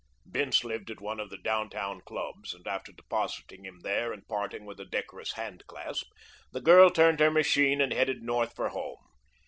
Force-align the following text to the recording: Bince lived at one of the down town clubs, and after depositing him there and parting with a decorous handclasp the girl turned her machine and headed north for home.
Bince 0.27 0.63
lived 0.63 0.89
at 0.89 0.99
one 0.99 1.19
of 1.19 1.29
the 1.29 1.37
down 1.37 1.69
town 1.69 2.01
clubs, 2.03 2.55
and 2.55 2.65
after 2.67 2.91
depositing 2.91 3.65
him 3.65 3.81
there 3.81 4.11
and 4.11 4.27
parting 4.27 4.65
with 4.65 4.79
a 4.79 4.85
decorous 4.85 5.33
handclasp 5.33 6.07
the 6.51 6.59
girl 6.59 6.89
turned 6.89 7.19
her 7.19 7.29
machine 7.29 7.79
and 7.81 7.93
headed 7.93 8.23
north 8.23 8.55
for 8.55 8.69
home. 8.69 8.97